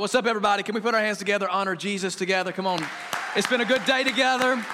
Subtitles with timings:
[0.00, 0.62] what's up, everybody?
[0.62, 2.52] Can we put our hands together, honor Jesus together?
[2.52, 2.82] Come on.
[3.36, 4.64] It's been a good day together.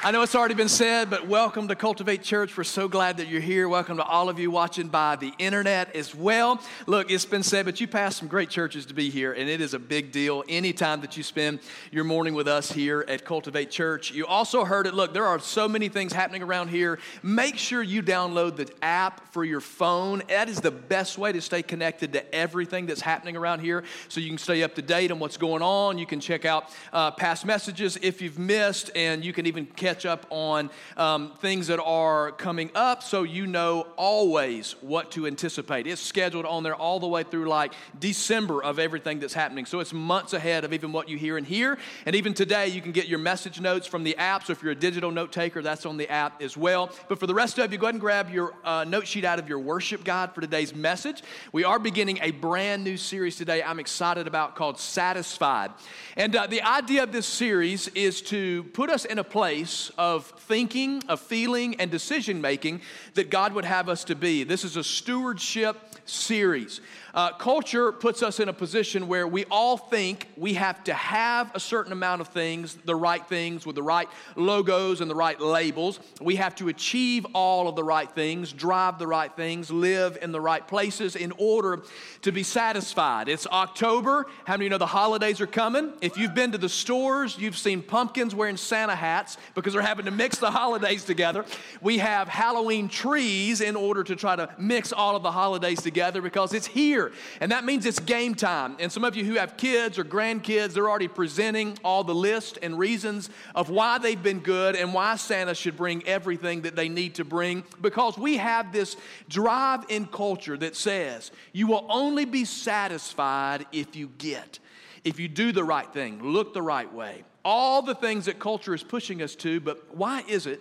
[0.00, 2.56] I know it's already been said, but welcome to Cultivate Church.
[2.56, 3.68] We're so glad that you're here.
[3.68, 6.62] Welcome to all of you watching by the internet as well.
[6.86, 9.60] Look, it's been said, but you passed some great churches to be here, and it
[9.60, 11.58] is a big deal anytime that you spend
[11.90, 14.12] your morning with us here at Cultivate Church.
[14.12, 14.94] You also heard it.
[14.94, 17.00] Look, there are so many things happening around here.
[17.24, 20.22] Make sure you download the app for your phone.
[20.28, 24.20] That is the best way to stay connected to everything that's happening around here so
[24.20, 25.98] you can stay up to date on what's going on.
[25.98, 29.87] You can check out uh, past messages if you've missed, and you can even catch
[29.88, 35.26] catch up on um, things that are coming up so you know always what to
[35.26, 35.86] anticipate.
[35.86, 39.64] It's scheduled on there all the way through like December of everything that's happening.
[39.64, 41.78] So it's months ahead of even what you hear and hear.
[42.04, 44.44] And even today, you can get your message notes from the app.
[44.44, 46.90] So if you're a digital note taker, that's on the app as well.
[47.08, 49.38] But for the rest of you, go ahead and grab your uh, note sheet out
[49.38, 51.22] of your worship guide for today's message.
[51.50, 55.70] We are beginning a brand new series today I'm excited about called Satisfied.
[56.14, 60.26] And uh, the idea of this series is to put us in a place of
[60.26, 62.80] thinking, of feeling, and decision making
[63.14, 64.44] that God would have us to be.
[64.44, 65.76] This is a stewardship
[66.08, 66.80] series.
[67.14, 71.50] Uh, culture puts us in a position where we all think we have to have
[71.54, 75.40] a certain amount of things, the right things, with the right logos and the right
[75.40, 76.00] labels.
[76.20, 80.32] We have to achieve all of the right things, drive the right things, live in
[80.32, 81.82] the right places in order
[82.22, 83.28] to be satisfied.
[83.28, 84.26] It's October.
[84.44, 85.92] How many you know the holidays are coming?
[86.00, 90.04] If you've been to the stores, you've seen pumpkins wearing Santa hats because they're having
[90.04, 91.44] to mix the holidays together.
[91.80, 95.97] We have Halloween trees in order to try to mix all of the holidays together
[96.22, 97.12] because it's here here.
[97.40, 98.76] And that means it's game time.
[98.78, 102.58] And some of you who have kids or grandkids, they're already presenting all the list
[102.62, 106.88] and reasons of why they've been good and why Santa should bring everything that they
[106.88, 107.64] need to bring.
[107.80, 108.96] Because we have this
[109.28, 114.58] drive in culture that says you will only be satisfied if you get,
[115.04, 117.24] if you do the right thing, look the right way.
[117.44, 120.60] All the things that culture is pushing us to, but why is it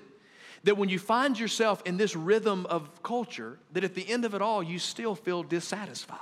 [0.63, 4.33] that when you find yourself in this rhythm of culture, that at the end of
[4.33, 6.19] it all, you still feel dissatisfied.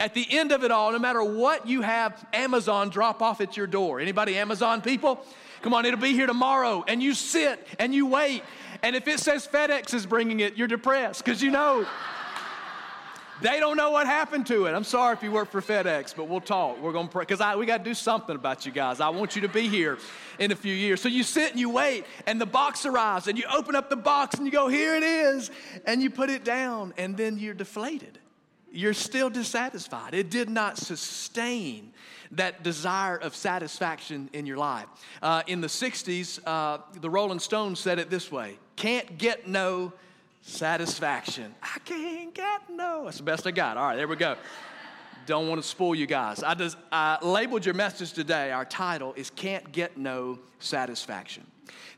[0.00, 3.56] At the end of it all, no matter what you have Amazon drop off at
[3.56, 3.98] your door.
[3.98, 5.24] Anybody Amazon people?
[5.62, 6.84] Come on, it'll be here tomorrow.
[6.86, 8.44] And you sit and you wait.
[8.84, 11.84] And if it says FedEx is bringing it, you're depressed because you know
[13.40, 14.72] they don't know what happened to it.
[14.72, 16.80] I'm sorry if you work for FedEx, but we'll talk.
[16.80, 19.00] We're going to pray because we got to do something about you guys.
[19.00, 19.98] I want you to be here
[20.38, 21.00] in a few years.
[21.00, 23.96] So you sit and you wait, and the box arrives, and you open up the
[23.96, 25.50] box and you go, Here it is.
[25.84, 28.18] And you put it down, and then you're deflated.
[28.70, 30.14] You're still dissatisfied.
[30.14, 31.92] It did not sustain
[32.32, 34.86] that desire of satisfaction in your life.
[35.22, 39.92] Uh, in the 60s, uh, the Rolling Stones said it this way Can't get no
[40.48, 41.54] satisfaction.
[41.62, 43.04] I can't get no.
[43.04, 43.76] That's the best I got.
[43.76, 44.36] All right, there we go.
[45.26, 46.42] Don't want to spoil you guys.
[46.42, 48.50] I just I labeled your message today.
[48.50, 51.46] Our title is Can't Get No Satisfaction.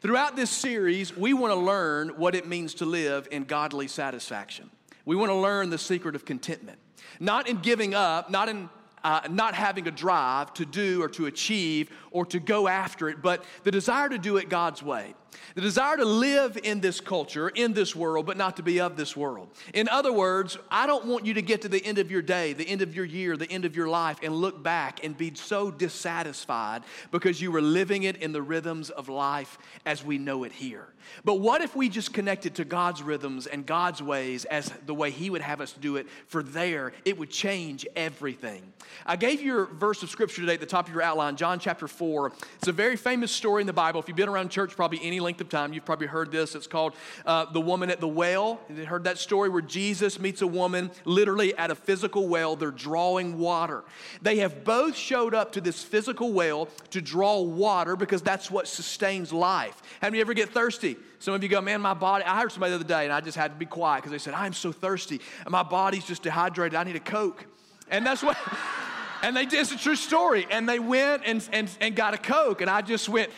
[0.01, 4.69] Throughout this series, we want to learn what it means to live in godly satisfaction.
[5.05, 6.79] We want to learn the secret of contentment.
[7.21, 8.69] Not in giving up, not in
[9.05, 13.23] uh, not having a drive to do or to achieve or to go after it,
[13.23, 15.15] but the desire to do it God's way.
[15.55, 18.97] The desire to live in this culture, in this world, but not to be of
[18.97, 19.49] this world.
[19.75, 22.53] In other words, I don't want you to get to the end of your day,
[22.53, 25.35] the end of your year, the end of your life, and look back and be
[25.35, 30.45] so dissatisfied because you were living it in the rhythms of life as we know
[30.45, 30.89] it here.
[31.25, 35.11] But what if we just connected to God's rhythms and God's ways as the way
[35.11, 36.93] He would have us do it for there?
[37.05, 38.73] It would change everything.
[39.07, 41.59] I gave you a verse of scripture today at the top of your outline, John
[41.59, 42.33] chapter 4.
[42.57, 44.01] It's a very famous story in the Bible.
[44.01, 46.55] If you've been around church probably any length of time, you've probably heard this.
[46.55, 46.95] It's called
[47.27, 48.61] uh, The Woman at the Well.
[48.69, 52.57] You heard that story where Jesus meets a woman literally at a physical well.
[52.57, 53.85] They're drawing water.
[54.23, 58.69] They have both showed up to this physical well to draw water because that's what
[58.69, 59.83] sustains life.
[60.01, 60.97] Have you ever get thirsty?
[61.21, 62.25] Some of you go, man, my body.
[62.25, 64.19] I heard somebody the other day, and I just had to be quiet because they
[64.19, 66.75] said, I'm so thirsty, my body's just dehydrated.
[66.75, 67.45] I need a Coke.
[67.91, 68.37] And that's what.
[69.23, 69.61] and they did.
[69.61, 70.47] It's a true story.
[70.51, 72.61] And they went and, and, and got a Coke.
[72.61, 73.31] And I just went,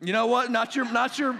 [0.00, 0.50] you know what?
[0.50, 1.36] Not your, not your,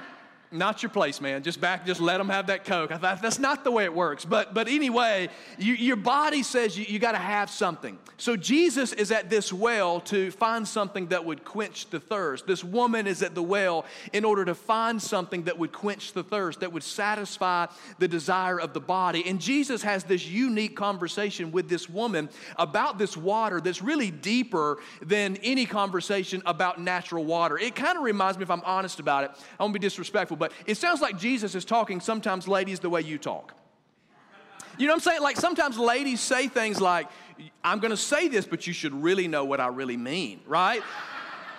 [0.52, 1.42] not your place, man.
[1.42, 2.92] Just back, just let them have that Coke.
[2.92, 4.24] I thought that's not the way it works.
[4.24, 5.28] But, but anyway,
[5.58, 7.98] you, your body says you, you got to have something.
[8.16, 12.46] So Jesus is at this well to find something that would quench the thirst.
[12.46, 16.22] This woman is at the well in order to find something that would quench the
[16.22, 17.66] thirst, that would satisfy
[17.98, 19.24] the desire of the body.
[19.26, 24.78] And Jesus has this unique conversation with this woman about this water that's really deeper
[25.02, 27.58] than any conversation about natural water.
[27.58, 30.45] It kind of reminds me, if I'm honest about it, I won't be disrespectful but
[30.66, 33.54] it sounds like Jesus is talking sometimes, ladies, the way you talk.
[34.78, 35.22] You know what I'm saying?
[35.22, 37.08] Like sometimes ladies say things like,
[37.64, 40.82] I'm gonna say this, but you should really know what I really mean, right?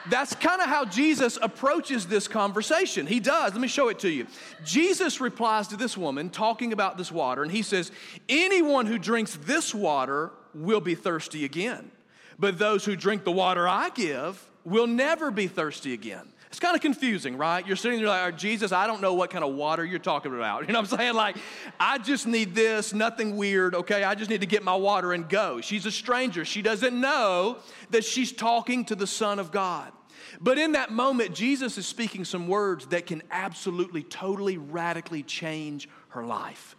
[0.10, 3.07] That's kind of how Jesus approaches this conversation.
[3.07, 3.51] He does.
[3.51, 4.28] Let me show it to you.
[4.63, 7.92] Jesus replies to this woman talking about this water, and he says,
[8.30, 11.92] Anyone who drinks this water will be thirsty again.
[12.39, 16.31] But those who drink the water I give will never be thirsty again.
[16.47, 17.65] It's kind of confusing, right?
[17.67, 20.33] You're sitting there like, oh, Jesus, I don't know what kind of water you're talking
[20.33, 20.61] about.
[20.67, 21.13] You know what I'm saying?
[21.13, 21.38] Like,
[21.79, 24.03] I just need this, nothing weird, okay?
[24.03, 25.61] I just need to get my water and go.
[25.61, 26.45] She's a stranger.
[26.45, 27.59] She doesn't know
[27.89, 29.91] that she's talking to the Son of God.
[30.39, 35.89] But in that moment, Jesus is speaking some words that can absolutely, totally, radically change
[36.09, 36.75] her life.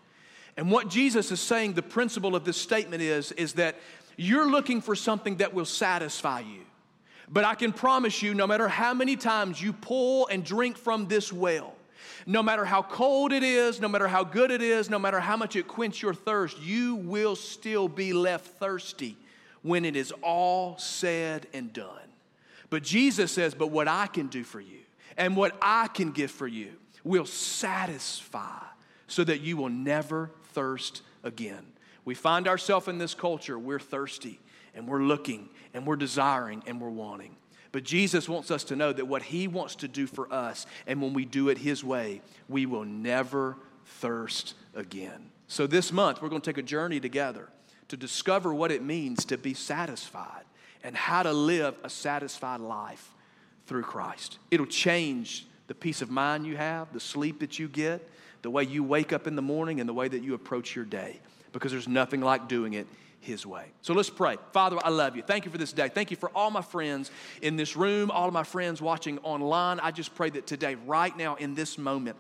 [0.57, 3.77] And what Jesus is saying, the principle of this statement is, is that
[4.17, 6.63] you're looking for something that will satisfy you.
[7.31, 11.09] But I can promise you, no matter how many times you pull and drink from
[11.09, 11.75] this well,
[12.27, 15.37] no matter how cold it is, no matter how good it is, no matter how
[15.37, 19.17] much it quench your thirst, you will still be left thirsty
[19.63, 21.89] when it is all said and done.
[22.71, 24.81] But Jesus says, But what I can do for you
[25.17, 26.73] and what I can give for you
[27.05, 28.63] will satisfy
[29.07, 31.67] so that you will never thirst again.
[32.05, 34.41] We find ourselves in this culture, we're thirsty
[34.79, 37.37] and we're looking and we're desiring and we're wanting.
[37.73, 41.03] But Jesus wants us to know that what He wants to do for us, and
[41.03, 45.31] when we do it His way, we will never thirst again.
[45.49, 47.49] So this month, we're going to take a journey together
[47.89, 50.45] to discover what it means to be satisfied
[50.83, 53.15] and how to live a satisfied life
[53.67, 54.39] through Christ.
[54.51, 58.09] It'll change the peace of mind you have, the sleep that you get,
[58.43, 60.85] the way you wake up in the morning, and the way that you approach your
[60.85, 61.21] day
[61.53, 62.87] because there's nothing like doing it
[63.21, 63.73] his way.
[63.83, 64.37] So let's pray.
[64.53, 65.23] Father, I love you.
[65.23, 65.89] Thank you for this day.
[65.89, 67.11] Thank you for all my friends
[67.43, 69.81] in this room, all of my friends watching online.
[69.81, 72.17] I just pray that today, right now, in this moment,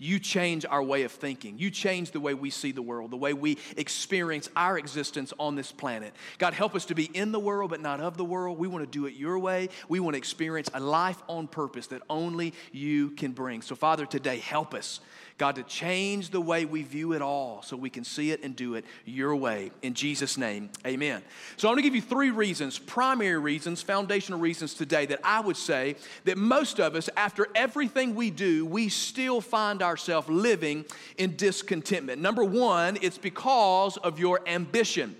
[0.00, 1.58] you change our way of thinking.
[1.58, 5.56] You change the way we see the world, the way we experience our existence on
[5.56, 6.14] this planet.
[6.38, 8.58] God, help us to be in the world, but not of the world.
[8.58, 9.68] We want to do it your way.
[9.90, 13.60] We want to experience a life on purpose that only you can bring.
[13.60, 15.00] So, Father, today, help us
[15.40, 18.54] God, to change the way we view it all so we can see it and
[18.54, 19.70] do it your way.
[19.80, 21.22] In Jesus' name, amen.
[21.56, 25.40] So I'm going to give you three reasons, primary reasons, foundational reasons today that I
[25.40, 25.96] would say
[26.26, 30.84] that most of us, after everything we do, we still find ourselves living
[31.16, 32.20] in discontentment.
[32.20, 35.16] Number one, it's because of your ambition.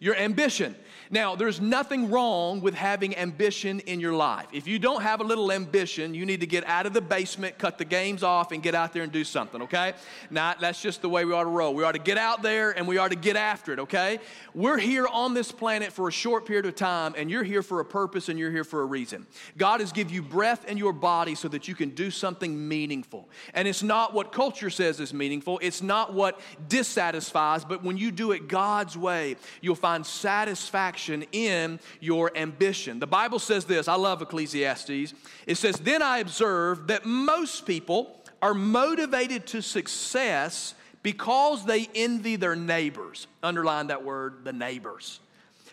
[0.00, 0.74] Your ambition.
[1.10, 4.46] Now, there's nothing wrong with having ambition in your life.
[4.52, 7.58] If you don't have a little ambition, you need to get out of the basement,
[7.58, 9.92] cut the games off, and get out there and do something, okay?
[10.30, 11.74] Now, that's just the way we ought to roll.
[11.74, 14.18] We ought to get out there and we ought to get after it, okay?
[14.54, 17.80] We're here on this planet for a short period of time, and you're here for
[17.80, 19.26] a purpose and you're here for a reason.
[19.56, 23.28] God has given you breath in your body so that you can do something meaningful.
[23.52, 28.10] And it's not what culture says is meaningful, it's not what dissatisfies, but when you
[28.10, 33.00] do it God's way, you'll find satisfaction in your ambition.
[33.00, 35.12] The Bible says this, I love Ecclesiastes.
[35.46, 42.36] It says, Then I observed that most people are motivated to success because they envy
[42.36, 43.26] their neighbors.
[43.42, 45.20] Underline that word, the neighbors.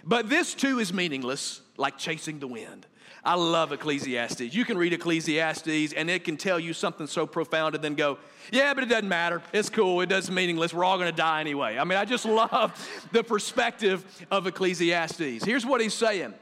[0.04, 2.86] But this too is meaningless, like chasing the wind.
[3.24, 4.54] I love Ecclesiastes.
[4.54, 8.18] You can read Ecclesiastes and it can tell you something so profound and then go,
[8.52, 9.44] yeah, but it doesn't matter.
[9.54, 10.02] It's cool.
[10.02, 10.74] It doesn't meaningless.
[10.74, 11.78] We're all going to die anyway.
[11.78, 15.44] I mean, I just love the perspective of Ecclesiastes.
[15.44, 16.34] Here's what he's saying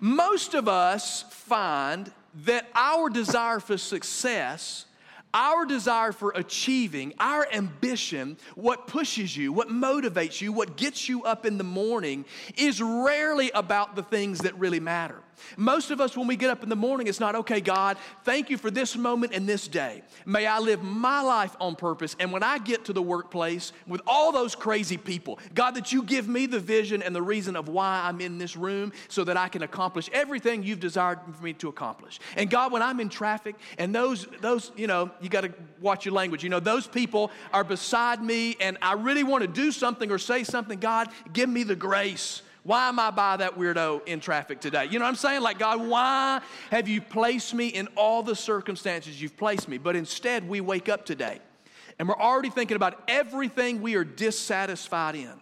[0.00, 2.10] Most of us find
[2.44, 4.86] that our desire for success
[5.34, 11.22] our desire for achieving, our ambition, what pushes you, what motivates you, what gets you
[11.24, 12.24] up in the morning
[12.56, 15.18] is rarely about the things that really matter.
[15.56, 18.50] Most of us, when we get up in the morning, it's not, okay, God, thank
[18.50, 20.02] you for this moment and this day.
[20.26, 22.16] May I live my life on purpose.
[22.18, 26.02] And when I get to the workplace with all those crazy people, God, that you
[26.02, 29.36] give me the vision and the reason of why I'm in this room so that
[29.36, 32.20] I can accomplish everything you've desired for me to accomplish.
[32.36, 36.04] And God, when I'm in traffic and those, those, you know, you got to watch
[36.04, 36.42] your language.
[36.42, 40.18] You know, those people are beside me and I really want to do something or
[40.18, 40.78] say something.
[40.78, 44.84] God, give me the grace why am I by that weirdo in traffic today?
[44.84, 45.42] You know what I'm saying?
[45.42, 46.40] Like, God, why
[46.70, 49.78] have you placed me in all the circumstances you've placed me?
[49.78, 51.40] But instead, we wake up today
[51.98, 55.32] and we're already thinking about everything we are dissatisfied in.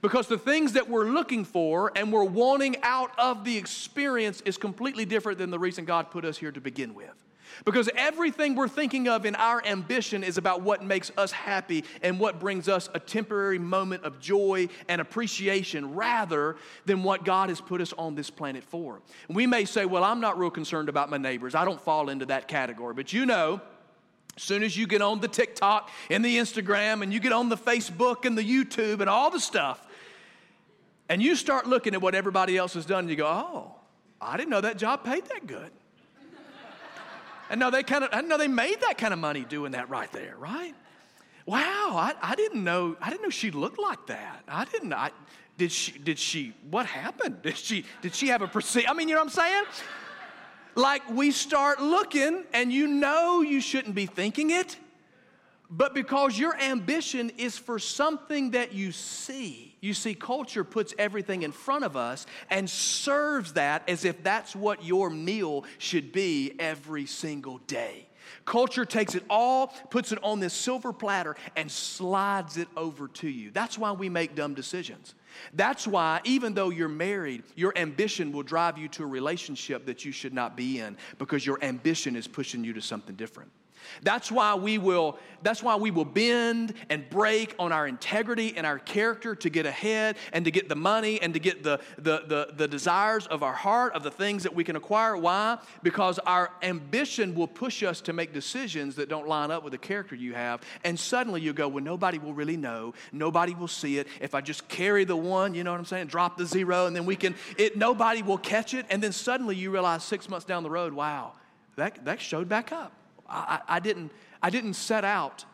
[0.00, 4.56] Because the things that we're looking for and we're wanting out of the experience is
[4.56, 7.27] completely different than the reason God put us here to begin with.
[7.64, 12.20] Because everything we're thinking of in our ambition is about what makes us happy and
[12.20, 17.60] what brings us a temporary moment of joy and appreciation rather than what God has
[17.60, 19.00] put us on this planet for.
[19.28, 21.54] We may say, Well, I'm not real concerned about my neighbors.
[21.54, 22.94] I don't fall into that category.
[22.94, 23.60] But you know,
[24.36, 27.48] as soon as you get on the TikTok and the Instagram and you get on
[27.48, 29.84] the Facebook and the YouTube and all the stuff,
[31.08, 33.74] And you start looking at what everybody else has done and you go, oh,
[34.20, 35.70] I didn't know that job paid that good.
[37.50, 39.88] And no, they kind of, I know they made that kind of money doing that
[39.88, 40.74] right there, right?
[41.46, 44.42] Wow, I, I didn't know, I didn't know she looked like that.
[44.46, 45.10] I didn't, I,
[45.56, 47.42] did she, did she, what happened?
[47.42, 48.88] Did she, did she have a procedure?
[48.88, 49.64] I mean, you know what I'm saying?
[50.74, 54.76] Like we start looking and you know you shouldn't be thinking it,
[55.70, 59.76] but because your ambition is for something that you see.
[59.80, 64.56] You see, culture puts everything in front of us and serves that as if that's
[64.56, 68.08] what your meal should be every single day.
[68.44, 73.28] Culture takes it all, puts it on this silver platter, and slides it over to
[73.28, 73.50] you.
[73.50, 75.14] That's why we make dumb decisions.
[75.54, 80.04] That's why, even though you're married, your ambition will drive you to a relationship that
[80.04, 83.50] you should not be in because your ambition is pushing you to something different.
[84.02, 88.66] That's why we will that's why we will bend and break on our integrity and
[88.66, 92.22] our character to get ahead and to get the money and to get the, the,
[92.26, 95.16] the, the desires of our heart, of the things that we can acquire.
[95.16, 95.58] Why?
[95.82, 99.78] Because our ambition will push us to make decisions that don't line up with the
[99.78, 100.62] character you have.
[100.84, 102.94] And suddenly you go, well, nobody will really know.
[103.12, 104.08] Nobody will see it.
[104.20, 106.08] If I just carry the one, you know what I'm saying?
[106.08, 108.86] Drop the zero, and then we can, it nobody will catch it.
[108.90, 111.32] And then suddenly you realize six months down the road, wow,
[111.76, 112.92] that, that showed back up.
[113.28, 115.44] I, I, didn't, I didn't set out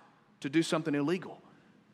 [0.40, 1.40] to do something illegal.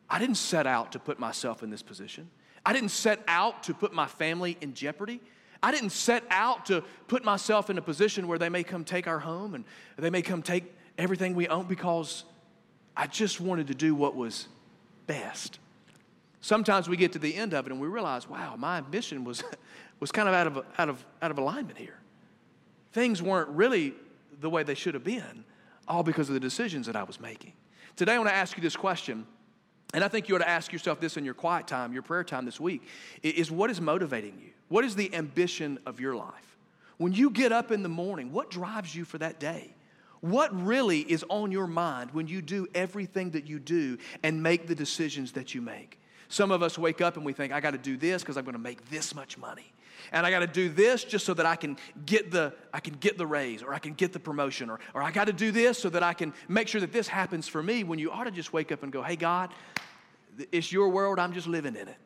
[0.09, 2.29] I didn't set out to put myself in this position.
[2.65, 5.21] I didn't set out to put my family in jeopardy.
[5.63, 9.07] I didn't set out to put myself in a position where they may come take
[9.07, 9.63] our home and
[9.97, 10.65] they may come take
[10.97, 12.25] everything we own because
[12.95, 14.47] I just wanted to do what was
[15.07, 15.59] best.
[16.41, 19.43] Sometimes we get to the end of it and we realize, wow, my mission was,
[19.99, 21.97] was kind of out of, out, of, out of alignment here.
[22.91, 23.93] Things weren't really
[24.39, 25.45] the way they should have been
[25.91, 27.51] all because of the decisions that I was making.
[27.97, 29.27] Today, I want to ask you this question,
[29.93, 32.23] and I think you ought to ask yourself this in your quiet time, your prayer
[32.23, 32.87] time this week
[33.21, 34.51] is what is motivating you?
[34.69, 36.57] What is the ambition of your life?
[36.97, 39.75] When you get up in the morning, what drives you for that day?
[40.21, 44.67] What really is on your mind when you do everything that you do and make
[44.67, 45.99] the decisions that you make?
[46.29, 48.45] Some of us wake up and we think, I got to do this because I'm
[48.45, 49.73] going to make this much money
[50.11, 52.95] and I got to do this just so that I can get the I can
[52.95, 55.51] get the raise or I can get the promotion or, or I got to do
[55.51, 58.25] this so that I can make sure that this happens for me when you ought
[58.25, 59.51] to just wake up and go, "Hey God,
[60.51, 61.97] it's your world, I'm just living in it."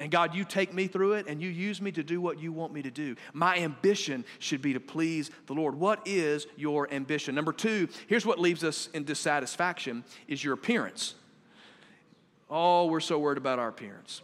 [0.00, 2.52] And God, you take me through it and you use me to do what you
[2.52, 3.16] want me to do.
[3.32, 5.74] My ambition should be to please the Lord.
[5.74, 7.34] What is your ambition?
[7.34, 11.14] Number 2, here's what leaves us in dissatisfaction is your appearance.
[12.48, 14.22] Oh, we're so worried about our appearance.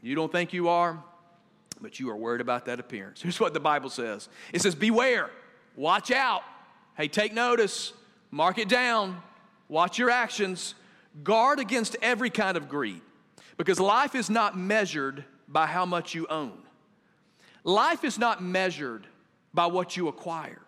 [0.00, 1.02] You don't think you are?
[1.80, 3.22] But you are worried about that appearance.
[3.22, 5.30] Here's what the Bible says it says, Beware,
[5.74, 6.42] watch out.
[6.96, 7.92] Hey, take notice,
[8.30, 9.22] mark it down,
[9.68, 10.74] watch your actions,
[11.22, 13.02] guard against every kind of greed,
[13.56, 16.58] because life is not measured by how much you own.
[17.64, 19.06] Life is not measured
[19.52, 20.62] by what you acquire.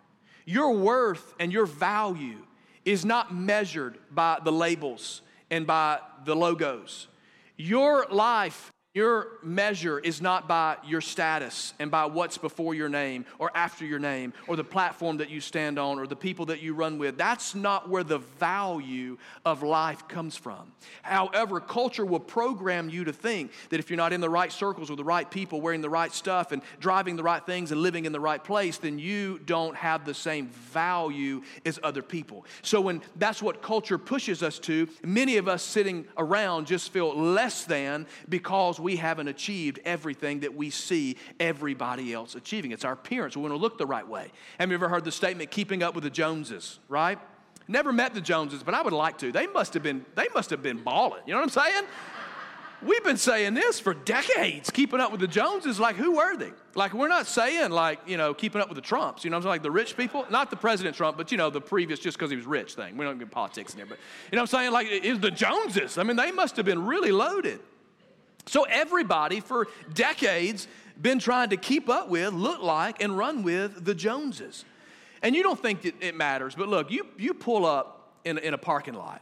[0.45, 2.39] Your worth and your value
[2.85, 7.07] is not measured by the labels and by the logos.
[7.55, 13.23] Your life your measure is not by your status and by what's before your name
[13.37, 16.63] or after your name or the platform that you stand on or the people that
[16.63, 17.15] you run with.
[17.15, 20.71] That's not where the value of life comes from.
[21.03, 24.89] However, culture will program you to think that if you're not in the right circles
[24.89, 28.05] with the right people, wearing the right stuff and driving the right things and living
[28.05, 32.43] in the right place, then you don't have the same value as other people.
[32.63, 37.15] So, when that's what culture pushes us to, many of us sitting around just feel
[37.15, 42.71] less than because we haven't achieved everything that we see everybody else achieving.
[42.71, 43.35] It's our appearance.
[43.35, 44.31] We want to look the right way.
[44.59, 47.19] Have you ever heard the statement, keeping up with the Joneses, right?
[47.67, 49.31] Never met the Joneses, but I would like to.
[49.31, 51.21] They must have been, they must have been balling.
[51.27, 51.83] You know what I'm saying?
[52.81, 55.81] We've been saying this for decades, keeping up with the Joneses.
[55.81, 56.51] Like, who were they?
[56.75, 59.43] Like, we're not saying, like, you know, keeping up with the Trumps, you know I'm
[59.43, 59.49] saying?
[59.49, 60.25] Like the rich people.
[60.29, 62.95] Not the President Trump, but, you know, the previous just because he was rich thing.
[62.95, 63.97] We don't get politics in here, but,
[64.31, 64.71] you know I'm saying?
[64.71, 65.97] Like, it was the Joneses.
[65.97, 67.59] I mean, they must have been really loaded.
[68.49, 70.67] So everybody for decades
[70.99, 74.65] been trying to keep up with, look like, and run with the Joneses.
[75.21, 78.53] And you don't think that it matters, but look, you, you pull up in, in
[78.53, 79.21] a parking lot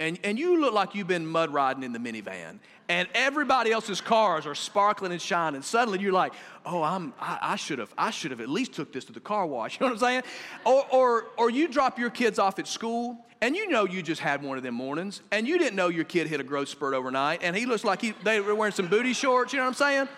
[0.00, 4.00] and, and you look like you've been mud riding in the minivan and everybody else's
[4.00, 5.62] cars are sparkling and shining.
[5.62, 6.34] Suddenly you're like
[6.66, 9.20] oh i'm i, I should have i should have at least took this to the
[9.20, 9.78] car wash.
[9.80, 10.22] You know what i'm saying?
[10.64, 14.22] Or, or or you drop your kids off at school and you know you just
[14.22, 16.94] had one of them mornings and you didn't know your kid hit a growth spurt
[16.94, 19.68] overnight and he looks like he, they were wearing some booty shorts you know what
[19.68, 20.08] i'm saying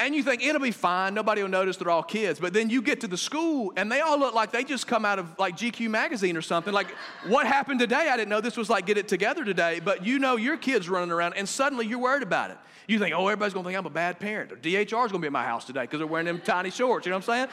[0.00, 2.40] And you think it'll be fine, nobody will notice they're all kids.
[2.40, 5.04] But then you get to the school and they all look like they just come
[5.04, 6.72] out of like GQ magazine or something.
[6.72, 6.86] Like,
[7.26, 8.08] what happened today?
[8.08, 9.78] I didn't know this was like get it together today.
[9.78, 12.56] But you know your kid's running around and suddenly you're worried about it.
[12.88, 14.52] You think, oh, everybody's gonna think I'm a bad parent.
[14.52, 17.04] Or DHR's gonna be at my house today because they're wearing them tiny shorts.
[17.04, 17.48] You know what I'm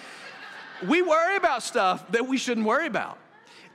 [0.80, 0.90] saying?
[0.90, 3.18] We worry about stuff that we shouldn't worry about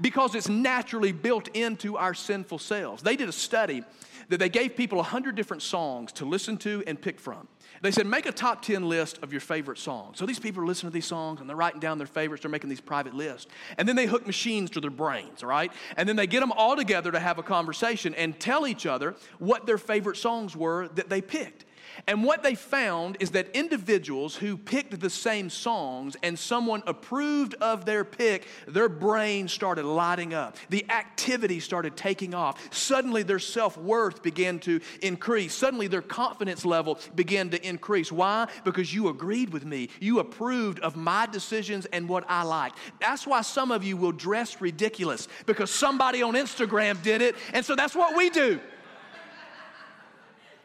[0.02, 3.02] because it's naturally built into our sinful selves.
[3.02, 3.84] They did a study
[4.28, 7.48] that they gave people 100 different songs to listen to and pick from.
[7.82, 10.18] They said, make a top 10 list of your favorite songs.
[10.18, 12.42] So these people are listening to these songs and they're writing down their favorites.
[12.42, 13.50] They're making these private lists.
[13.78, 15.72] And then they hook machines to their brains, all right?
[15.96, 19.16] And then they get them all together to have a conversation and tell each other
[19.38, 21.64] what their favorite songs were that they picked.
[22.06, 27.54] And what they found is that individuals who picked the same songs and someone approved
[27.54, 30.56] of their pick, their brain started lighting up.
[30.70, 32.72] The activity started taking off.
[32.74, 35.54] Suddenly their self worth began to increase.
[35.54, 38.10] Suddenly their confidence level began to increase.
[38.10, 38.48] Why?
[38.64, 39.88] Because you agreed with me.
[40.00, 42.78] You approved of my decisions and what I liked.
[43.00, 47.36] That's why some of you will dress ridiculous because somebody on Instagram did it.
[47.52, 48.60] And so that's what we do.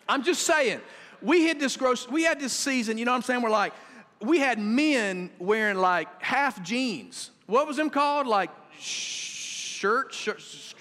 [0.09, 0.79] I'm just saying
[1.21, 3.41] we had this gross, we had this season, you know what I'm saying?
[3.41, 3.73] We're like,
[4.21, 7.31] we had men wearing like half jeans.
[7.45, 8.27] What was them called?
[8.27, 10.73] Like shirts, shirts,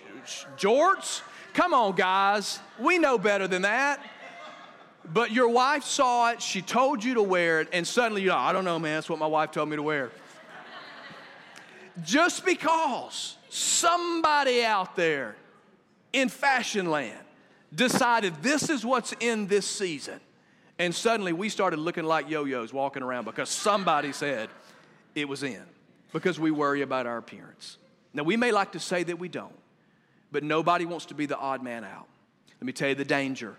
[0.56, 1.22] jorts?
[1.52, 2.60] Come on, guys.
[2.78, 4.00] We know better than that.
[5.12, 8.42] But your wife saw it, she told you to wear it, and suddenly you're like,
[8.42, 10.10] I don't know, man, that's what my wife told me to wear.
[12.02, 15.36] Just because somebody out there
[16.12, 17.18] in fashion land
[17.74, 20.20] decided this is what's in this season,
[20.78, 24.49] and suddenly we started looking like yo yo's walking around because somebody said
[25.14, 25.62] it was in,
[26.12, 27.78] because we worry about our appearance.
[28.12, 29.54] Now, we may like to say that we don't,
[30.32, 32.06] but nobody wants to be the odd man out.
[32.60, 33.54] Let me tell you the danger.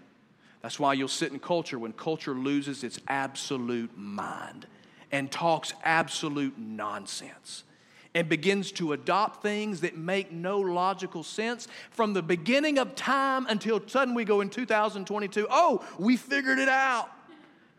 [0.62, 4.65] That's why you'll sit in culture when culture loses its absolute mind
[5.12, 7.63] and talks absolute nonsense
[8.17, 13.45] and begins to adopt things that make no logical sense from the beginning of time
[13.47, 15.45] until suddenly we go in 2022.
[15.51, 17.12] Oh, we figured it out.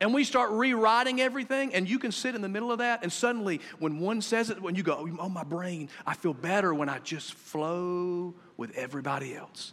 [0.00, 3.12] And we start rewriting everything, and you can sit in the middle of that, and
[3.12, 6.88] suddenly, when one says it, when you go, Oh, my brain, I feel better when
[6.88, 9.72] I just flow with everybody else.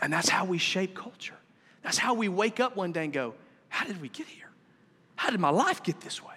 [0.00, 1.34] And that's how we shape culture.
[1.82, 3.34] That's how we wake up one day and go,
[3.68, 4.50] How did we get here?
[5.16, 6.36] How did my life get this way?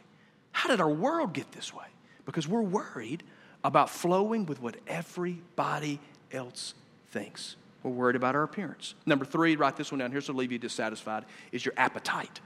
[0.54, 1.86] How did our world get this way?
[2.26, 3.22] Because we're worried
[3.64, 6.00] about flowing with what everybody
[6.32, 6.74] else
[7.12, 7.56] thinks.
[7.84, 8.96] We're worried about our appearance.
[9.06, 10.12] Number three, write this one down.
[10.12, 12.40] Here's to leave you dissatisfied, is your appetite.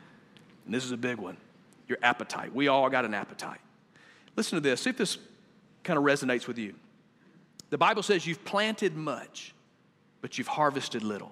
[0.66, 1.38] And this is a big one
[1.88, 2.54] your appetite.
[2.54, 3.62] We all got an appetite.
[4.36, 5.18] Listen to this, see if this
[5.84, 6.74] kind of resonates with you.
[7.70, 9.54] The Bible says you've planted much,
[10.22, 11.32] but you've harvested little.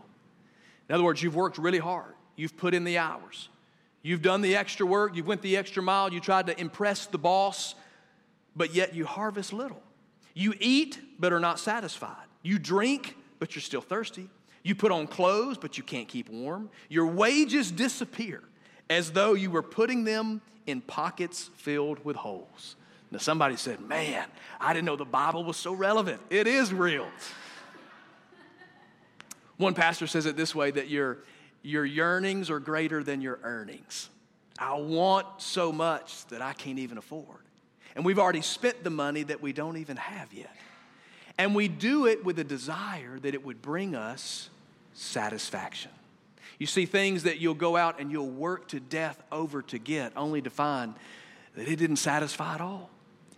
[0.87, 3.49] In other words, you've worked really hard, you've put in the hours.
[4.01, 7.17] You've done the extra work, you've went the extra mile, you tried to impress the
[7.17, 7.73] boss,
[8.55, 9.81] but yet you harvest little.
[10.33, 12.25] You eat, but are not satisfied.
[12.41, 14.29] You drink, but you're still thirsty.
[14.63, 16.69] You put on clothes, but you can't keep warm.
[16.89, 18.41] Your wages disappear
[18.89, 22.75] as though you were putting them in pockets filled with holes.
[23.11, 24.25] Now, somebody said, Man,
[24.59, 26.21] I didn't know the Bible was so relevant.
[26.29, 27.07] It is real.
[29.57, 31.19] One pastor says it this way that your,
[31.61, 34.09] your yearnings are greater than your earnings.
[34.59, 37.44] I want so much that I can't even afford.
[37.95, 40.55] And we've already spent the money that we don't even have yet.
[41.37, 44.49] And we do it with a desire that it would bring us
[44.93, 45.91] satisfaction.
[46.59, 50.13] You see things that you'll go out and you'll work to death over to get,
[50.15, 50.93] only to find
[51.55, 52.89] that it didn't satisfy at all,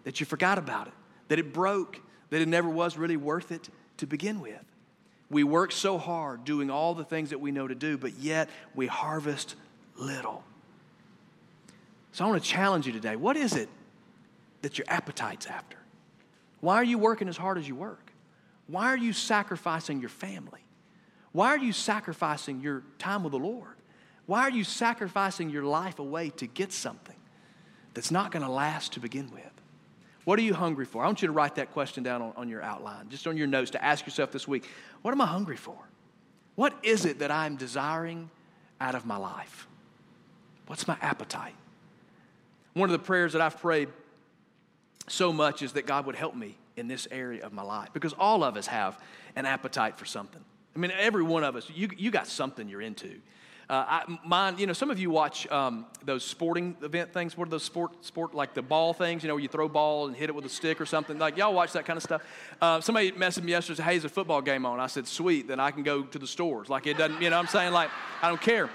[0.03, 0.93] that you forgot about it,
[1.27, 4.63] that it broke, that it never was really worth it to begin with.
[5.29, 8.49] We work so hard doing all the things that we know to do, but yet
[8.75, 9.55] we harvest
[9.95, 10.43] little.
[12.11, 13.15] So I want to challenge you today.
[13.15, 13.69] What is it
[14.67, 15.77] that your appetite's after?
[16.59, 18.11] Why are you working as hard as you work?
[18.67, 20.59] Why are you sacrificing your family?
[21.31, 23.77] Why are you sacrificing your time with the Lord?
[24.25, 27.15] Why are you sacrificing your life away to get something
[27.93, 29.43] that's not going to last to begin with?
[30.25, 31.01] What are you hungry for?
[31.01, 33.47] I want you to write that question down on, on your outline, just on your
[33.47, 34.65] notes to ask yourself this week
[35.01, 35.77] what am I hungry for?
[36.55, 38.29] What is it that I'm desiring
[38.81, 39.65] out of my life?
[40.65, 41.55] What's my appetite?
[42.73, 43.87] One of the prayers that I've prayed
[45.07, 48.13] so much is that God would help me in this area of my life because
[48.13, 48.99] all of us have
[49.35, 50.41] an appetite for something.
[50.75, 53.19] I mean, every one of us, you, you got something you're into.
[53.69, 57.35] Uh, I, mine, you know, some of you watch um, those sporting event things.
[57.35, 59.23] What are those sport, sport like the ball things?
[59.23, 61.19] You know, where you throw ball and hit it with a stick or something.
[61.19, 62.21] Like y'all watch that kind of stuff.
[62.61, 63.77] Uh, somebody messaged me yesterday.
[63.77, 64.79] Said, hey, there's a football game on.
[64.79, 65.49] I said, sweet.
[65.49, 66.69] Then I can go to the stores.
[66.69, 67.21] Like it doesn't.
[67.21, 67.89] You know, I'm saying like
[68.21, 68.69] I don't care.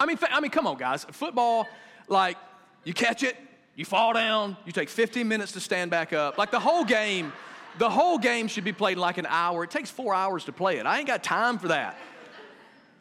[0.00, 1.04] I mean, I mean, come on, guys.
[1.10, 1.66] Football,
[2.08, 2.36] like,
[2.84, 3.36] you catch it,
[3.76, 6.38] you fall down, you take 15 minutes to stand back up.
[6.38, 7.32] Like the whole game,
[7.78, 9.64] the whole game should be played like an hour.
[9.64, 10.86] It takes four hours to play it.
[10.86, 11.98] I ain't got time for that.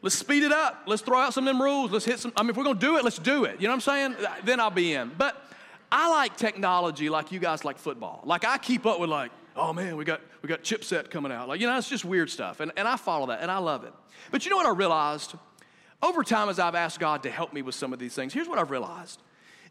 [0.01, 0.83] Let's speed it up.
[0.85, 1.91] Let's throw out some of them rules.
[1.91, 2.31] Let's hit some.
[2.35, 3.59] I mean, if we're gonna do it, let's do it.
[3.59, 4.27] You know what I'm saying?
[4.43, 5.11] Then I'll be in.
[5.17, 5.41] But
[5.91, 8.21] I like technology like you guys like football.
[8.25, 11.47] Like I keep up with like, oh man, we got we got chipset coming out.
[11.47, 12.59] Like, you know, it's just weird stuff.
[12.59, 13.93] And, and I follow that and I love it.
[14.29, 15.33] But you know what I realized?
[16.03, 18.47] Over time, as I've asked God to help me with some of these things, here's
[18.47, 19.21] what I've realized.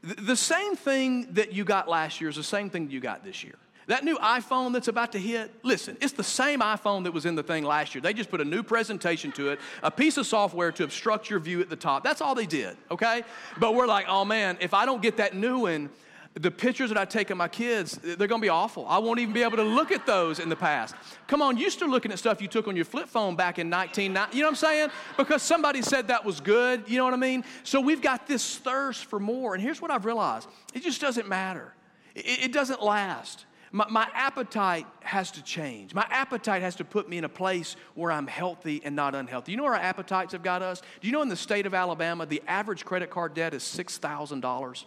[0.04, 3.42] The same thing that you got last year is the same thing you got this
[3.42, 3.54] year.
[3.86, 7.34] That new iPhone that's about to hit, listen, it's the same iPhone that was in
[7.34, 8.00] the thing last year.
[8.02, 11.38] They just put a new presentation to it, a piece of software to obstruct your
[11.38, 12.02] view at the top.
[12.02, 13.24] That's all they did, okay?
[13.58, 15.90] But we're like, oh man, if I don't get that new one,
[16.34, 18.86] the pictures that I take of my kids, they're gonna be awful.
[18.88, 20.96] I won't even be able to look at those in the past.
[21.28, 23.70] Come on, you still looking at stuff you took on your flip phone back in
[23.70, 24.90] 1990, you know what I'm saying?
[25.16, 27.44] Because somebody said that was good, you know what I mean?
[27.62, 29.54] So we've got this thirst for more.
[29.54, 31.72] And here's what I've realized it just doesn't matter,
[32.16, 33.46] it, it doesn't last.
[33.70, 35.94] My, my appetite has to change.
[35.94, 39.50] My appetite has to put me in a place where I'm healthy and not unhealthy.
[39.50, 40.80] You know where our appetites have got us?
[41.00, 44.84] Do you know in the state of Alabama, the average credit card debt is $6,000?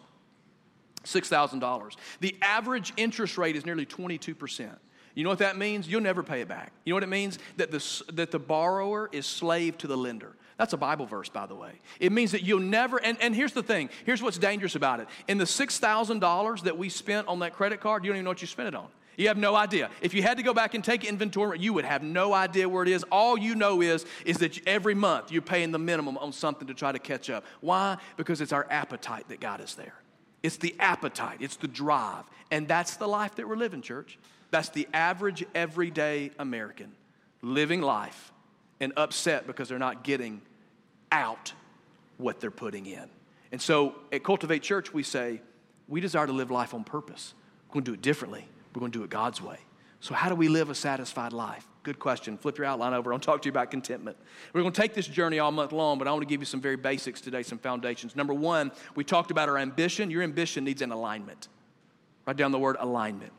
[1.07, 1.95] $6,000.
[2.19, 4.69] The average interest rate is nearly 22%.
[5.15, 5.87] You know what that means?
[5.87, 6.71] You'll never pay it back.
[6.85, 7.39] You know what it means?
[7.57, 10.35] That the, that the borrower is slave to the lender.
[10.57, 11.71] That's a Bible verse, by the way.
[11.99, 15.07] It means that you'll never, and, and here's the thing here's what's dangerous about it.
[15.27, 18.41] In the $6,000 that we spent on that credit card, you don't even know what
[18.41, 18.87] you spent it on.
[19.17, 19.89] You have no idea.
[20.01, 22.83] If you had to go back and take inventory, you would have no idea where
[22.83, 23.03] it is.
[23.11, 26.75] All you know is, is that every month you're paying the minimum on something to
[26.75, 27.43] try to catch up.
[27.59, 27.97] Why?
[28.15, 29.95] Because it's our appetite that got us there.
[30.43, 32.23] It's the appetite, it's the drive.
[32.51, 34.17] And that's the life that we're living, church.
[34.51, 36.93] That's the average, everyday American
[37.41, 38.31] living life
[38.79, 40.41] and upset because they're not getting
[41.11, 41.53] out
[42.17, 43.09] what they're putting in.
[43.51, 45.41] And so at Cultivate Church, we say,
[45.87, 47.33] we desire to live life on purpose.
[47.67, 48.45] We're going to do it differently.
[48.73, 49.57] We're going to do it God's way.
[49.99, 51.67] So, how do we live a satisfied life?
[51.83, 52.37] Good question.
[52.37, 53.13] Flip your outline over.
[53.13, 54.17] I'll talk to you about contentment.
[54.53, 56.45] We're going to take this journey all month long, but I want to give you
[56.45, 58.15] some very basics today, some foundations.
[58.15, 60.11] Number one, we talked about our ambition.
[60.11, 61.47] Your ambition needs an alignment.
[62.25, 63.31] Write down the word alignment.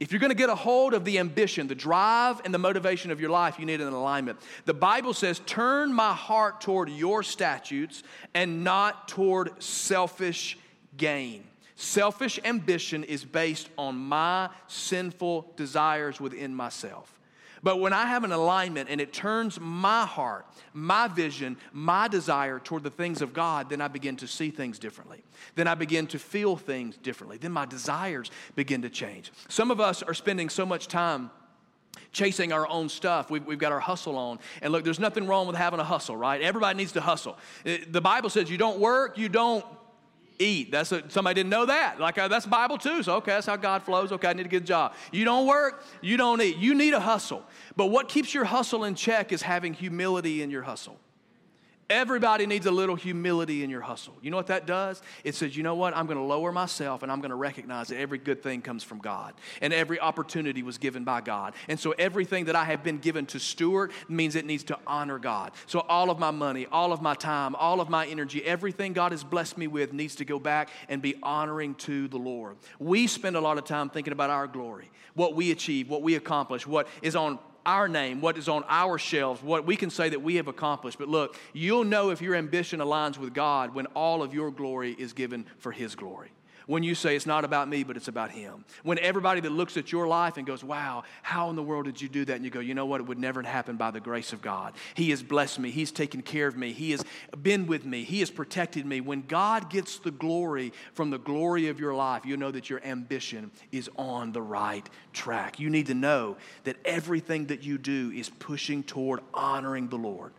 [0.00, 3.10] If you're going to get a hold of the ambition, the drive, and the motivation
[3.10, 4.40] of your life, you need an alignment.
[4.64, 8.02] The Bible says, Turn my heart toward your statutes
[8.34, 10.58] and not toward selfish
[10.96, 11.44] gain.
[11.76, 17.18] Selfish ambition is based on my sinful desires within myself.
[17.64, 22.58] But when I have an alignment and it turns my heart, my vision, my desire
[22.58, 25.24] toward the things of God, then I begin to see things differently.
[25.54, 27.38] Then I begin to feel things differently.
[27.38, 29.32] Then my desires begin to change.
[29.48, 31.30] Some of us are spending so much time
[32.12, 33.30] chasing our own stuff.
[33.30, 34.40] We've, we've, got our hustle on.
[34.60, 36.42] And look, there's nothing wrong with having a hustle, right?
[36.42, 37.38] Everybody needs to hustle.
[37.64, 39.64] Eh, the Bible says you don't work, you don't
[40.38, 40.70] eat.
[40.70, 42.00] That's a, somebody didn't know that.
[42.00, 43.02] Like uh, that's Bible too.
[43.02, 44.12] So okay, that's how God flows.
[44.12, 44.94] Okay, I need to get a job.
[45.12, 46.56] You don't work, you don't eat.
[46.56, 47.44] You need a hustle.
[47.76, 50.98] But what keeps your hustle in check is having humility in your hustle.
[51.90, 54.14] Everybody needs a little humility in your hustle.
[54.22, 55.02] You know what that does?
[55.22, 55.94] It says, you know what?
[55.94, 58.82] I'm going to lower myself and I'm going to recognize that every good thing comes
[58.82, 61.54] from God and every opportunity was given by God.
[61.68, 65.18] And so everything that I have been given to steward means it needs to honor
[65.18, 65.52] God.
[65.66, 69.12] So all of my money, all of my time, all of my energy, everything God
[69.12, 72.56] has blessed me with needs to go back and be honoring to the Lord.
[72.78, 76.14] We spend a lot of time thinking about our glory, what we achieve, what we
[76.14, 80.08] accomplish, what is on our name, what is on our shelves, what we can say
[80.08, 80.98] that we have accomplished.
[80.98, 84.92] But look, you'll know if your ambition aligns with God when all of your glory
[84.92, 86.30] is given for His glory.
[86.66, 88.64] When you say it's not about me, but it's about Him.
[88.82, 92.00] When everybody that looks at your life and goes, wow, how in the world did
[92.00, 92.36] you do that?
[92.36, 93.00] And you go, you know what?
[93.00, 94.72] It would never happen by the grace of God.
[94.94, 95.70] He has blessed me.
[95.70, 96.72] He's taken care of me.
[96.72, 97.04] He has
[97.42, 98.04] been with me.
[98.04, 99.00] He has protected me.
[99.00, 102.82] When God gets the glory from the glory of your life, you know that your
[102.84, 105.60] ambition is on the right track.
[105.60, 110.32] You need to know that everything that you do is pushing toward honoring the Lord.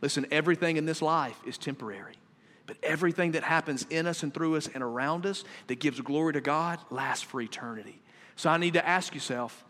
[0.00, 2.14] Listen, everything in this life is temporary.
[2.70, 6.34] But everything that happens in us and through us and around us that gives glory
[6.34, 8.00] to God lasts for eternity.
[8.36, 9.64] So I need to ask yourself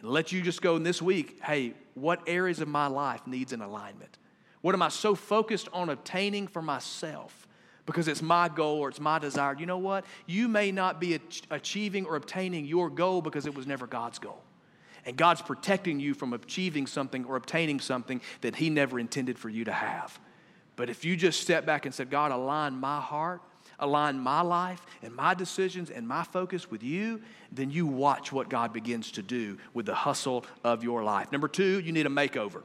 [0.00, 3.52] and let you just go in this week hey, what areas of my life needs
[3.52, 4.16] an alignment?
[4.62, 7.46] What am I so focused on obtaining for myself?
[7.84, 9.54] Because it's my goal or it's my desire.
[9.54, 10.06] You know what?
[10.24, 14.42] You may not be achieving or obtaining your goal because it was never God's goal.
[15.04, 19.50] And God's protecting you from achieving something or obtaining something that He never intended for
[19.50, 20.18] you to have.
[20.78, 23.42] But if you just step back and said, God, align my heart,
[23.80, 28.48] align my life and my decisions and my focus with you, then you watch what
[28.48, 31.32] God begins to do with the hustle of your life.
[31.32, 32.62] Number two, you need a makeover.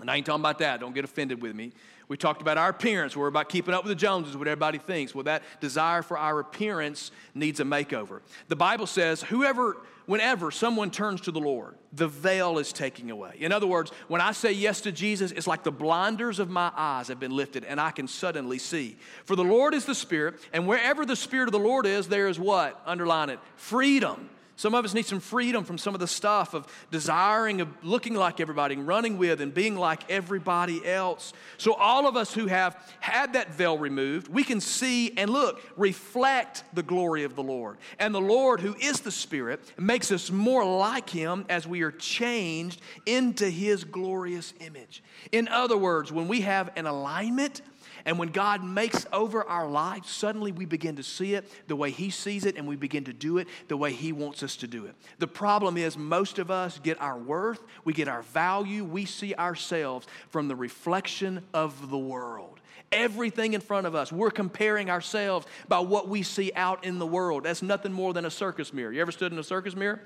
[0.00, 0.80] And I ain't talking about that.
[0.80, 1.72] Don't get offended with me.
[2.08, 3.16] We talked about our appearance.
[3.16, 5.14] We're about keeping up with the Joneses, what everybody thinks.
[5.14, 8.20] Well, that desire for our appearance needs a makeover.
[8.48, 13.36] The Bible says, whoever, whenever someone turns to the Lord, the veil is taking away.
[13.38, 16.70] In other words, when I say yes to Jesus, it's like the blinders of my
[16.76, 18.98] eyes have been lifted and I can suddenly see.
[19.24, 22.28] For the Lord is the Spirit, and wherever the Spirit of the Lord is, there
[22.28, 22.82] is what?
[22.84, 24.28] Underline it freedom.
[24.56, 28.14] Some of us need some freedom from some of the stuff of desiring of looking
[28.14, 31.32] like everybody and running with and being like everybody else.
[31.58, 35.60] So, all of us who have had that veil removed, we can see and look,
[35.76, 37.78] reflect the glory of the Lord.
[37.98, 41.90] And the Lord, who is the Spirit, makes us more like Him as we are
[41.90, 45.02] changed into His glorious image.
[45.32, 47.60] In other words, when we have an alignment,
[48.06, 51.90] and when God makes over our lives, suddenly we begin to see it the way
[51.90, 54.66] He sees it and we begin to do it the way He wants us to
[54.66, 54.94] do it.
[55.18, 59.34] The problem is, most of us get our worth, we get our value, we see
[59.34, 62.60] ourselves from the reflection of the world.
[62.92, 67.06] Everything in front of us, we're comparing ourselves by what we see out in the
[67.06, 67.44] world.
[67.44, 68.92] That's nothing more than a circus mirror.
[68.92, 70.00] You ever stood in a circus mirror?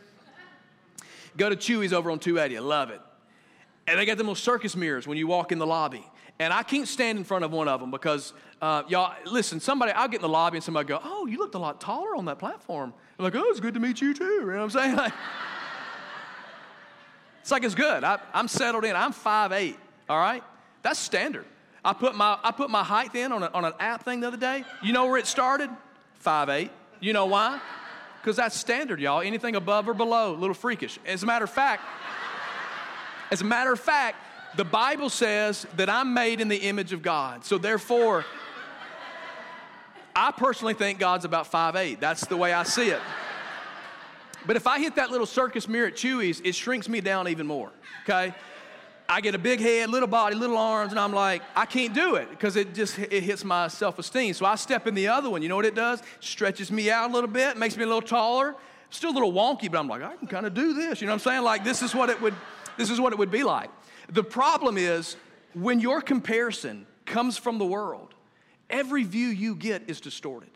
[1.36, 2.56] Go to Chuy's over on 280.
[2.56, 3.00] I love it.
[3.86, 6.04] And they got them little circus mirrors when you walk in the lobby.
[6.40, 9.92] And I can't stand in front of one of them because, uh, y'all, listen, somebody,
[9.92, 12.26] I'll get in the lobby and somebody go, oh, you looked a lot taller on
[12.26, 12.94] that platform.
[13.18, 14.24] I'm like, oh, it's good to meet you too.
[14.24, 14.96] You know what I'm saying?
[15.08, 15.12] Like,
[17.40, 18.04] it's like it's good.
[18.04, 18.94] I, am settled in.
[18.94, 19.74] I'm 5'8",
[20.10, 20.44] all right?
[20.82, 21.46] That's standard.
[21.82, 24.26] I put my, I put my height in on, a, on an app thing the
[24.26, 24.64] other day.
[24.82, 25.70] You know where it started?
[26.22, 26.68] 5'8".
[27.00, 27.58] You know why?
[28.20, 29.22] Because that's standard, y'all.
[29.22, 30.98] Anything above or below, a little freakish.
[31.06, 31.82] As a matter of fact,
[33.30, 34.18] as a matter of fact,
[34.56, 37.44] the Bible says that I'm made in the image of God.
[37.44, 38.24] So therefore,
[40.16, 42.00] I personally think God's about 5'8.
[42.00, 43.00] That's the way I see it.
[44.46, 47.46] But if I hit that little circus mirror at Chuy's, it shrinks me down even
[47.46, 47.70] more,
[48.02, 48.34] okay?
[49.08, 52.16] I get a big head, little body, little arms, and I'm like, I can't do
[52.16, 54.34] it because it just it hits my self-esteem.
[54.34, 55.40] So I step in the other one.
[55.40, 56.02] You know what it does?
[56.20, 58.54] Stretches me out a little bit, makes me a little taller.
[58.90, 61.00] Still a little wonky, but I'm like, I can kind of do this.
[61.00, 61.42] You know what I'm saying?
[61.42, 62.34] Like this is what it would
[62.76, 63.70] this is what it would be like.
[64.08, 65.16] The problem is
[65.54, 68.14] when your comparison comes from the world,
[68.70, 70.50] every view you get is distorted.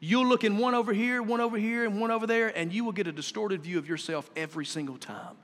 [0.00, 2.84] You'll look in one over here, one over here, and one over there, and you
[2.84, 5.36] will get a distorted view of yourself every single time.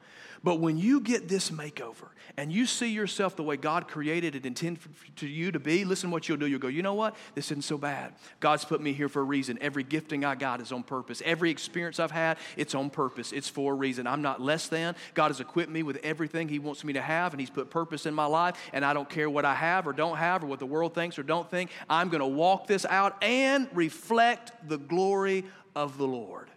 [0.44, 4.44] But when you get this makeover and you see yourself the way God created and
[4.44, 4.83] intended
[5.16, 6.46] to you to be, listen what you'll do.
[6.46, 7.14] You'll go, you know what?
[7.35, 8.12] This isn't so bad.
[8.40, 9.59] God's put me here for a reason.
[9.61, 11.22] Every gifting I got is on purpose.
[11.24, 13.33] Every experience I've had, it's on purpose.
[13.33, 14.07] It's for a reason.
[14.07, 14.96] I'm not less than.
[15.14, 18.07] God has equipped me with everything He wants me to have, and He's put purpose
[18.07, 18.57] in my life.
[18.72, 21.18] And I don't care what I have or don't have or what the world thinks
[21.18, 21.70] or don't think.
[21.88, 25.44] I'm going to walk this out and reflect the glory
[25.76, 26.52] of the Lord.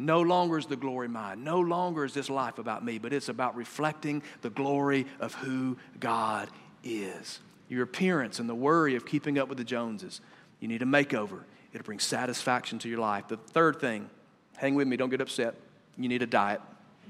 [0.00, 1.44] No longer is the glory mine.
[1.44, 5.76] No longer is this life about me, but it's about reflecting the glory of who
[6.00, 6.48] God
[6.82, 7.38] is.
[7.68, 10.22] Your appearance and the worry of keeping up with the Joneses.
[10.58, 11.42] You need a makeover.
[11.74, 13.28] It'll bring satisfaction to your life.
[13.28, 14.08] The third thing,
[14.56, 15.54] hang with me, don't get upset.
[15.98, 16.62] You need a diet.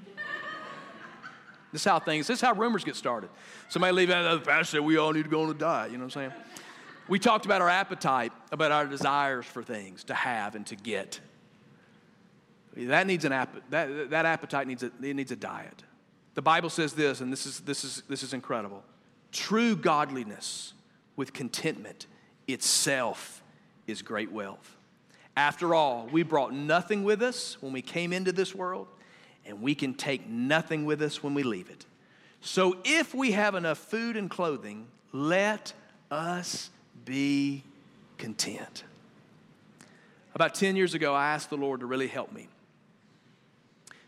[1.72, 3.31] this is how things, this is how rumors get started.
[3.68, 5.92] Somebody leave out, of the pastor we all need to go on a diet.
[5.92, 6.42] You know what I'm saying?
[7.07, 11.20] We talked about our appetite, about our desires for things to have and to get.
[12.76, 15.83] That needs an app, that, that appetite needs a, it needs a diet.
[16.35, 18.85] The Bible says this, and this is, this, is, this is incredible.
[19.33, 20.74] True godliness
[21.16, 22.06] with contentment
[22.46, 23.42] itself
[23.87, 24.76] is great wealth.
[25.37, 28.88] After all, we brought nothing with us when we came into this world,
[29.44, 31.87] and we can take nothing with us when we leave it.
[32.40, 35.72] So if we have enough food and clothing, let
[36.11, 36.70] us
[37.04, 37.64] be
[38.18, 38.85] content.
[40.35, 42.48] About 10 years ago, I asked the Lord to really help me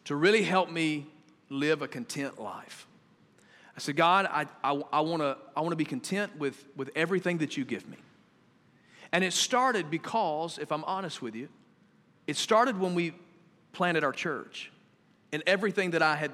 [0.05, 1.07] to really help me
[1.49, 2.87] live a content life.
[3.77, 7.39] I said, God, I, I, I want to I wanna be content with, with everything
[7.39, 7.97] that you give me.
[9.13, 11.49] And it started because, if I'm honest with you,
[12.27, 13.13] it started when we
[13.73, 14.71] planted our church
[15.33, 16.31] and everything that I had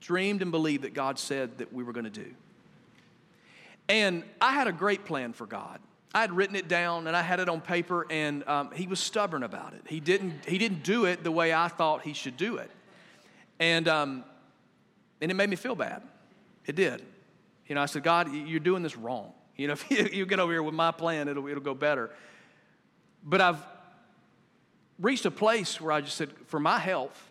[0.00, 2.26] dreamed and believed that God said that we were going to do.
[3.88, 5.80] And I had a great plan for God.
[6.14, 8.98] I had written it down and I had it on paper, and um, he was
[8.98, 9.82] stubborn about it.
[9.86, 12.70] He didn't, he didn't do it the way I thought he should do it.
[13.60, 14.24] And, um,
[15.20, 16.02] and it made me feel bad.
[16.66, 17.02] It did.
[17.66, 19.32] You know, I said, God, you're doing this wrong.
[19.56, 22.10] You know, if you get over here with my plan, it'll, it'll go better.
[23.22, 23.62] But I've
[24.98, 27.30] reached a place where I just said, for my health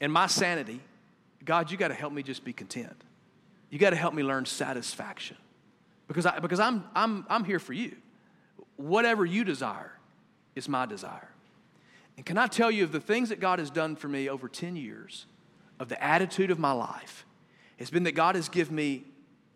[0.00, 0.80] and my sanity,
[1.44, 3.02] God, you got to help me just be content.
[3.70, 5.38] You got to help me learn satisfaction
[6.06, 7.96] because, I, because I'm, I'm, I'm here for you.
[8.76, 9.92] Whatever you desire
[10.54, 11.31] is my desire.
[12.16, 14.48] And can I tell you of the things that God has done for me over
[14.48, 15.26] 10 years,
[15.80, 17.24] of the attitude of my life,
[17.78, 19.04] has been that God has given me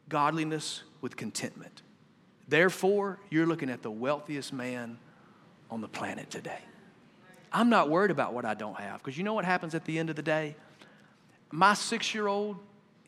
[0.09, 1.83] godliness with contentment.
[2.49, 4.99] Therefore, you're looking at the wealthiest man
[5.71, 6.61] on the planet today.
[7.53, 9.99] I'm not worried about what I don't have because you know what happens at the
[9.99, 10.57] end of the day?
[11.51, 12.57] My six year old,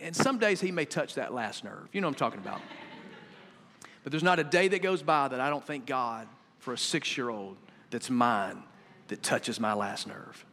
[0.00, 1.88] and some days he may touch that last nerve.
[1.92, 2.60] You know what I'm talking about.
[4.04, 6.28] But there's not a day that goes by that I don't thank God
[6.60, 7.56] for a six year old
[7.90, 8.62] that's mine
[9.08, 10.44] that touches my last nerve.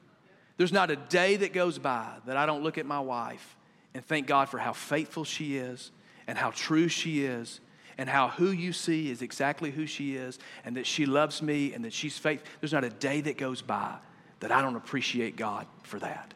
[0.58, 3.56] There's not a day that goes by that I don't look at my wife
[3.94, 5.91] and thank God for how faithful she is
[6.28, 7.60] and how true she is
[7.98, 11.74] and how who you see is exactly who she is and that she loves me
[11.74, 12.48] and that she's faithful.
[12.62, 13.96] There's not a day that goes by
[14.39, 16.34] that I don't appreciate God for that.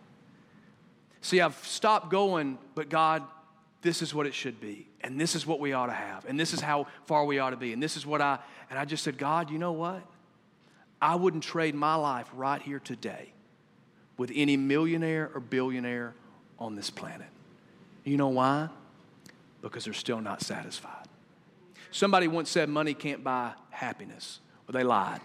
[1.22, 3.24] See, I've stopped going, but God,
[3.82, 4.88] this is what it should be.
[5.02, 6.26] And this is what we ought to have.
[6.26, 7.74] And this is how far we ought to be.
[7.74, 10.02] And this is what I, and I just said, God, you know what?
[11.02, 13.32] I wouldn't trade my life right here today
[14.18, 16.14] with any millionaire or billionaire
[16.58, 17.28] on this planet.
[18.04, 18.70] You know why?
[19.62, 21.08] Because they're still not satisfied.
[21.92, 24.40] Somebody once said money can't buy happiness.
[24.68, 25.22] Well, they lied.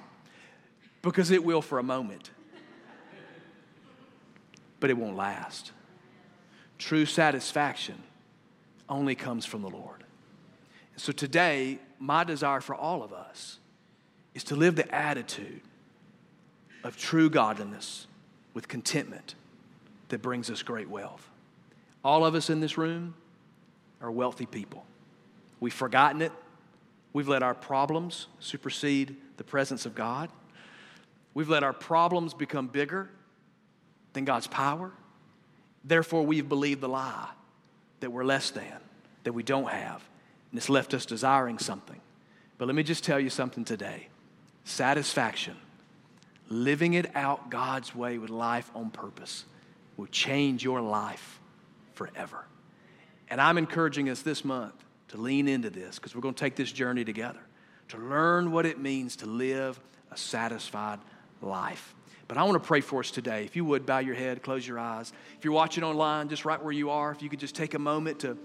[1.02, 2.30] Because it will for a moment,
[4.80, 5.72] but it won't last.
[6.78, 7.96] True satisfaction
[8.88, 10.04] only comes from the Lord.
[10.96, 13.58] So today, my desire for all of us
[14.34, 15.60] is to live the attitude
[16.82, 18.06] of true godliness
[18.52, 19.34] with contentment
[20.08, 21.28] that brings us great wealth.
[22.04, 23.14] All of us in this room
[24.00, 24.84] are wealthy people.
[25.60, 26.32] We've forgotten it.
[27.12, 30.28] We've let our problems supersede the presence of God.
[31.32, 33.08] We've let our problems become bigger
[34.12, 34.92] than God's power.
[35.84, 37.28] Therefore, we've believed the lie
[38.00, 38.80] that we're less than,
[39.24, 40.02] that we don't have,
[40.50, 42.00] and it's left us desiring something.
[42.58, 44.08] But let me just tell you something today
[44.64, 45.56] satisfaction,
[46.48, 49.44] living it out God's way with life on purpose,
[49.96, 51.38] will change your life
[51.94, 52.44] forever.
[53.28, 54.74] And I'm encouraging us this month
[55.08, 57.40] to lean into this because we're going to take this journey together
[57.88, 59.78] to learn what it means to live
[60.10, 60.98] a satisfied
[61.42, 61.94] life.
[62.26, 63.44] But I want to pray for us today.
[63.44, 65.12] If you would, bow your head, close your eyes.
[65.38, 67.78] If you're watching online, just right where you are, if you could just take a
[67.78, 68.38] moment to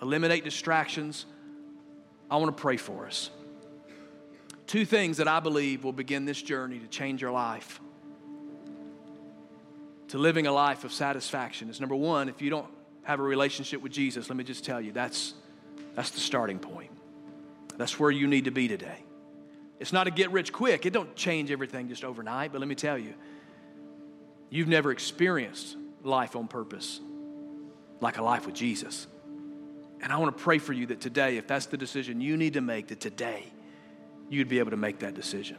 [0.00, 1.26] eliminate distractions,
[2.30, 3.30] I want to pray for us.
[4.70, 7.80] Two things that I believe will begin this journey to change your life,
[10.06, 12.68] to living a life of satisfaction is number one, if you don't
[13.02, 15.34] have a relationship with Jesus, let me just tell you that's,
[15.96, 16.92] that's the starting point.
[17.78, 19.02] That's where you need to be today.
[19.80, 20.86] It's not a get rich quick.
[20.86, 23.14] It don't change everything just overnight, but let me tell you,
[24.50, 27.00] you've never experienced life on purpose
[28.00, 29.08] like a life with Jesus.
[30.00, 32.52] And I want to pray for you that today, if that's the decision you need
[32.52, 33.46] to make, that today
[34.30, 35.58] you'd be able to make that decision.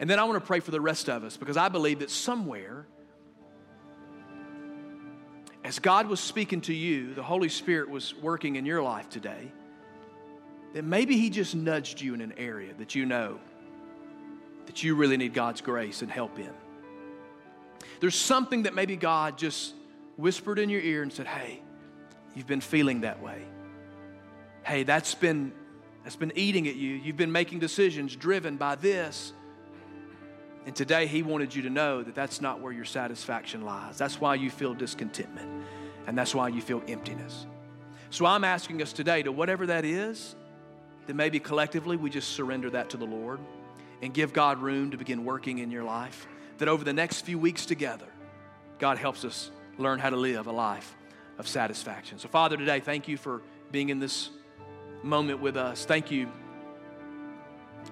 [0.00, 2.10] And then I want to pray for the rest of us because I believe that
[2.10, 2.86] somewhere,
[5.62, 9.52] as God was speaking to you, the Holy Spirit was working in your life today
[10.74, 13.38] that maybe He just nudged you in an area that you know
[14.66, 16.52] that you really need God's grace and help in.
[18.00, 19.74] There's something that maybe God just
[20.16, 21.62] whispered in your ear and said, Hey,
[22.34, 23.42] you've been feeling that way.
[24.62, 25.52] Hey, that's been
[26.08, 26.94] that's been eating at you.
[26.94, 29.34] You've been making decisions driven by this.
[30.64, 33.98] And today he wanted you to know that that's not where your satisfaction lies.
[33.98, 35.66] That's why you feel discontentment.
[36.06, 37.44] And that's why you feel emptiness.
[38.08, 40.34] So I'm asking us today to whatever that is,
[41.06, 43.38] then maybe collectively we just surrender that to the Lord
[44.00, 46.26] and give God room to begin working in your life.
[46.56, 48.08] That over the next few weeks together,
[48.78, 50.96] God helps us learn how to live a life
[51.36, 52.18] of satisfaction.
[52.18, 54.30] So, Father, today, thank you for being in this
[55.02, 55.84] moment with us.
[55.84, 56.28] Thank you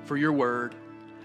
[0.05, 0.75] for your word.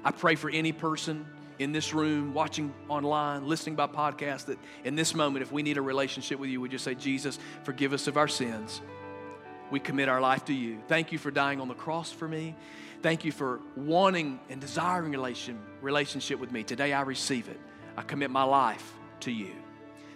[0.04, 1.26] I pray for any person
[1.60, 5.78] in this room, watching online, listening by podcast, that in this moment, if we need
[5.78, 8.82] a relationship with you, we just say, Jesus, forgive us of our sins
[9.72, 10.80] we commit our life to you.
[10.88, 12.56] Thank you for dying on the cross for me.
[13.02, 16.64] Thank you for wanting and desiring relation, relationship with me.
[16.64, 17.60] Today I receive it.
[17.98, 19.54] I commit my life to you.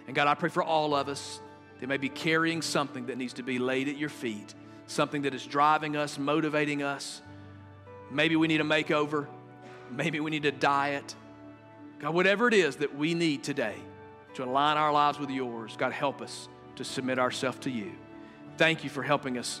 [0.06, 1.40] And God, I pray for all of us
[1.80, 4.54] that may be carrying something that needs to be laid at your feet,
[4.86, 7.22] something that is driving us, motivating us.
[8.10, 9.26] Maybe we need a makeover.
[9.90, 11.14] Maybe we need a diet.
[11.98, 13.76] God, whatever it is that we need today
[14.34, 17.92] to align our lives with yours, God, help us to submit ourselves to you.
[18.58, 19.60] Thank you for helping us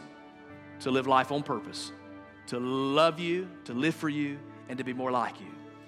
[0.80, 1.92] to live life on purpose,
[2.48, 5.46] to love you, to live for you, and to be more like you,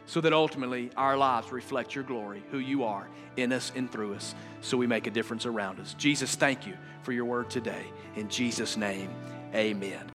[0.09, 3.06] so that ultimately our lives reflect your glory, who you are
[3.36, 5.94] in us and through us, so we make a difference around us.
[5.94, 7.84] Jesus, thank you for your word today.
[8.16, 9.11] In Jesus' name,
[9.54, 10.04] amen.